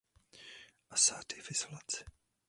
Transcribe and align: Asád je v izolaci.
Asád 0.89 1.25
je 1.37 1.41
v 1.43 1.51
izolaci. 1.51 2.01